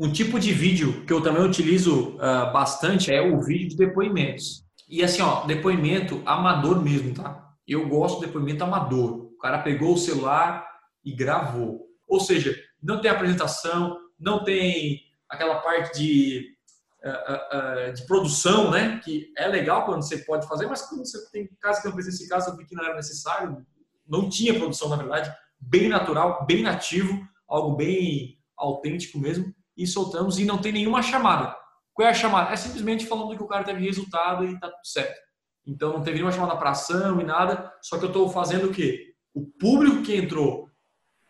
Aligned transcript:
Um 0.00 0.12
tipo 0.12 0.38
de 0.38 0.52
vídeo 0.52 1.04
que 1.04 1.12
eu 1.12 1.20
também 1.20 1.42
utilizo 1.42 2.10
uh, 2.16 2.52
bastante 2.52 3.12
é 3.12 3.20
o 3.20 3.40
vídeo 3.40 3.70
de 3.70 3.76
depoimentos. 3.76 4.64
E 4.88 5.02
assim, 5.02 5.20
ó, 5.20 5.44
depoimento 5.44 6.22
amador 6.24 6.80
mesmo, 6.80 7.12
tá? 7.12 7.52
Eu 7.66 7.88
gosto 7.88 8.20
de 8.20 8.26
depoimento 8.26 8.62
amador. 8.62 9.26
O 9.26 9.38
cara 9.38 9.58
pegou 9.58 9.94
o 9.94 9.98
celular 9.98 10.64
e 11.04 11.12
gravou. 11.12 11.88
Ou 12.06 12.20
seja, 12.20 12.56
não 12.80 13.00
tem 13.00 13.10
apresentação, 13.10 13.98
não 14.18 14.44
tem 14.44 15.00
aquela 15.28 15.56
parte 15.56 15.98
de, 15.98 16.46
uh, 17.04 17.88
uh, 17.88 17.92
de 17.92 18.06
produção, 18.06 18.70
né? 18.70 19.00
Que 19.04 19.32
é 19.36 19.48
legal 19.48 19.84
quando 19.84 20.02
você 20.02 20.18
pode 20.18 20.46
fazer, 20.46 20.66
mas 20.66 20.82
quando 20.82 21.04
você 21.04 21.28
tem 21.32 21.48
casos 21.60 21.82
que 21.82 21.88
eu 21.88 21.92
pensei 21.92 22.12
nesse 22.12 22.28
caso, 22.28 22.50
eu 22.50 22.56
vi 22.56 22.64
que 22.64 22.74
não 22.74 22.84
era 22.84 22.94
necessário, 22.94 23.66
não 24.06 24.28
tinha 24.30 24.56
produção, 24.56 24.88
na 24.88 24.96
verdade, 24.96 25.34
bem 25.60 25.88
natural, 25.88 26.46
bem 26.46 26.62
nativo, 26.62 27.20
algo 27.48 27.76
bem 27.76 28.38
autêntico 28.56 29.18
mesmo, 29.18 29.52
e 29.78 29.86
soltamos 29.86 30.40
e 30.40 30.44
não 30.44 30.58
tem 30.58 30.72
nenhuma 30.72 31.00
chamada. 31.00 31.56
Qual 31.94 32.06
é 32.06 32.10
a 32.10 32.14
chamada? 32.14 32.52
É 32.52 32.56
simplesmente 32.56 33.06
falando 33.06 33.36
que 33.36 33.42
o 33.42 33.46
cara 33.46 33.64
teve 33.64 33.84
resultado 33.84 34.44
e 34.44 34.58
tá 34.58 34.68
tudo 34.68 34.86
certo. 34.86 35.18
Então 35.66 35.92
não 35.92 36.02
teve 36.02 36.16
nenhuma 36.16 36.32
chamada 36.32 36.56
para 36.56 36.70
ação 36.70 37.20
e 37.20 37.24
nada, 37.24 37.72
só 37.80 37.98
que 37.98 38.04
eu 38.04 38.08
estou 38.08 38.28
fazendo 38.28 38.68
o 38.68 38.72
quê? 38.72 39.14
O 39.32 39.46
público 39.46 40.02
que 40.02 40.16
entrou 40.16 40.68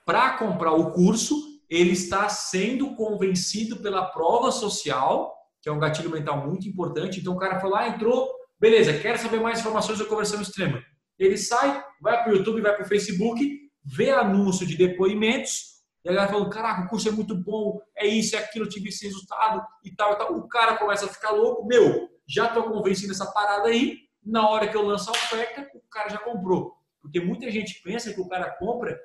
para 0.06 0.38
comprar 0.38 0.72
o 0.72 0.92
curso, 0.92 1.36
ele 1.68 1.90
está 1.90 2.28
sendo 2.28 2.94
convencido 2.94 3.76
pela 3.76 4.06
prova 4.06 4.50
social, 4.50 5.34
que 5.60 5.68
é 5.68 5.72
um 5.72 5.78
gatilho 5.78 6.10
mental 6.10 6.46
muito 6.46 6.66
importante. 6.66 7.20
Então 7.20 7.34
o 7.34 7.38
cara 7.38 7.60
falou, 7.60 7.76
ah, 7.76 7.88
entrou, 7.88 8.30
beleza, 8.58 8.98
quer 8.98 9.18
saber 9.18 9.40
mais 9.40 9.60
informações 9.60 9.98
da 9.98 10.06
conversão 10.06 10.40
extrema. 10.40 10.82
Ele 11.18 11.36
sai, 11.36 11.84
vai 12.00 12.22
para 12.22 12.32
o 12.32 12.36
YouTube, 12.36 12.62
vai 12.62 12.74
para 12.74 12.84
o 12.84 12.88
Facebook, 12.88 13.58
vê 13.84 14.10
anúncio 14.10 14.66
de 14.66 14.76
depoimentos, 14.76 15.77
e 16.04 16.08
a 16.08 16.12
galera 16.12 16.32
falando, 16.32 16.50
caraca, 16.50 16.82
o 16.82 16.88
curso 16.88 17.08
é 17.08 17.12
muito 17.12 17.34
bom, 17.34 17.80
é 17.96 18.06
isso, 18.06 18.36
é 18.36 18.38
aquilo, 18.38 18.64
eu 18.64 18.68
tive 18.68 18.88
esse 18.88 19.06
resultado 19.06 19.66
e 19.84 19.94
tal, 19.94 20.12
e 20.12 20.18
tal. 20.18 20.36
O 20.36 20.48
cara 20.48 20.76
começa 20.76 21.06
a 21.06 21.08
ficar 21.08 21.30
louco, 21.30 21.66
meu, 21.66 22.08
já 22.26 22.46
estou 22.46 22.64
convencido 22.64 23.08
dessa 23.08 23.26
parada 23.32 23.68
aí, 23.68 24.08
na 24.24 24.48
hora 24.48 24.68
que 24.68 24.76
eu 24.76 24.82
lanço 24.82 25.10
a 25.10 25.12
oferta, 25.12 25.68
o 25.74 25.80
cara 25.90 26.08
já 26.10 26.18
comprou. 26.18 26.74
Porque 27.00 27.20
muita 27.20 27.50
gente 27.50 27.80
pensa 27.82 28.12
que 28.12 28.20
o 28.20 28.28
cara 28.28 28.50
compra 28.50 28.98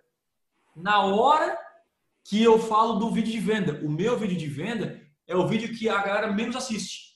na 0.76 1.04
hora 1.06 1.58
que 2.24 2.42
eu 2.42 2.60
falo 2.60 2.94
do 2.94 3.12
vídeo 3.12 3.32
de 3.32 3.40
venda. 3.40 3.80
O 3.86 3.90
meu 3.90 4.18
vídeo 4.18 4.38
de 4.38 4.48
venda 4.48 5.02
é 5.28 5.36
o 5.36 5.48
vídeo 5.48 5.76
que 5.78 5.90
a 5.90 6.02
galera 6.02 6.32
menos 6.32 6.56
assiste. 6.56 7.14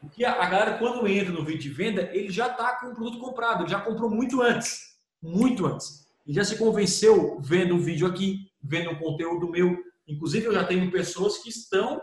Porque 0.00 0.24
a 0.24 0.46
galera, 0.46 0.78
quando 0.78 1.06
entra 1.06 1.32
no 1.32 1.44
vídeo 1.44 1.60
de 1.60 1.68
venda, 1.70 2.10
ele 2.12 2.30
já 2.30 2.48
está 2.48 2.76
com 2.76 2.88
o 2.88 2.94
produto 2.94 3.18
comprado, 3.18 3.62
ele 3.62 3.70
já 3.70 3.80
comprou 3.80 4.10
muito 4.10 4.42
antes. 4.42 4.98
Muito 5.20 5.64
antes. 5.64 6.08
E 6.26 6.32
já 6.32 6.44
se 6.44 6.58
convenceu 6.58 7.40
vendo 7.40 7.76
o 7.76 7.80
vídeo 7.80 8.06
aqui, 8.06 8.50
vendo 8.62 8.90
o 8.90 8.98
conteúdo 8.98 9.48
meu. 9.48 9.76
Inclusive, 10.06 10.46
eu 10.46 10.54
já 10.54 10.64
tenho 10.64 10.90
pessoas 10.90 11.38
que 11.38 11.48
estão 11.48 12.00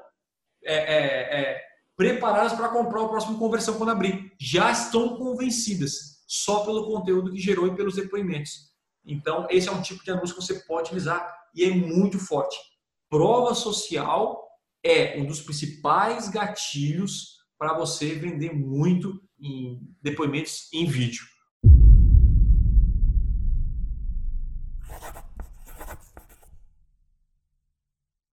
é, 0.64 0.76
é, 0.76 1.42
é, 1.42 1.62
preparadas 1.96 2.54
para 2.54 2.70
comprar 2.70 3.02
o 3.02 3.10
próximo 3.10 3.38
conversão 3.38 3.78
quando 3.78 3.92
abrir. 3.92 4.32
Já 4.40 4.72
estão 4.72 5.18
convencidas, 5.18 6.24
só 6.28 6.66
pelo 6.66 6.86
conteúdo 6.86 7.32
que 7.32 7.40
gerou 7.40 7.68
e 7.68 7.76
pelos 7.76 7.96
depoimentos. 7.96 8.70
Então, 9.06 9.48
esse 9.50 9.70
é 9.70 9.72
um 9.72 9.82
tipo 9.82 10.04
de 10.04 10.12
anúncio 10.12 10.36
que 10.36 10.42
você 10.42 10.60
pode 10.66 10.88
utilizar 10.88 11.34
e 11.56 11.64
é 11.64 11.70
muito 11.70 12.20
forte. 12.20 12.58
Prova 13.10 13.56
social 13.56 14.48
é 14.84 15.18
um 15.18 15.26
dos 15.26 15.42
principais 15.42 16.30
gatilhos 16.30 17.40
para 17.58 17.74
você 17.74 18.14
vender 18.14 18.54
muito 18.54 19.22
em 19.40 19.80
depoimentos 20.02 20.70
em 20.72 20.86
vídeo. 20.86 21.26